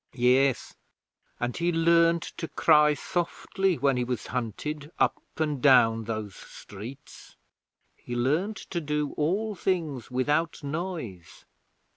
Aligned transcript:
Yes, 0.15 0.75
and 1.39 1.55
he 1.55 1.71
learned 1.71 2.23
to 2.23 2.47
cry 2.47 2.95
softly 2.95 3.77
when 3.77 3.97
he 3.97 4.03
was 4.03 4.25
hunted 4.25 4.91
up 4.97 5.21
and 5.37 5.61
down 5.61 6.05
those 6.05 6.33
streets. 6.35 7.35
He 7.97 8.15
learned 8.15 8.57
to 8.71 8.81
do 8.81 9.13
all 9.15 9.53
things 9.53 10.09
without 10.09 10.63
noise. 10.63 11.45